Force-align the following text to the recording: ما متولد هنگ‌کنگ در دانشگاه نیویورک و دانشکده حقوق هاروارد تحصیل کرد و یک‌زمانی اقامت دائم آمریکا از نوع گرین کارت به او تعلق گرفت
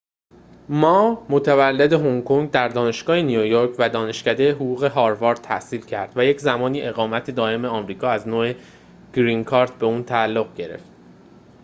ما 0.69 1.25
متولد 1.29 1.93
هنگ‌کنگ 1.93 2.51
در 2.51 2.67
دانشگاه 2.67 3.21
نیویورک 3.21 3.75
و 3.79 3.89
دانشکده 3.89 4.51
حقوق 4.51 4.83
هاروارد 4.91 5.37
تحصیل 5.41 5.85
کرد 5.85 6.17
و 6.17 6.23
یک‌زمانی 6.23 6.81
اقامت 6.81 7.31
دائم 7.31 7.65
آمریکا 7.65 8.09
از 8.09 8.27
نوع 8.27 8.53
گرین 9.13 9.43
کارت 9.43 9.75
به 9.77 9.85
او 9.85 10.01
تعلق 10.01 10.55
گرفت 10.55 10.85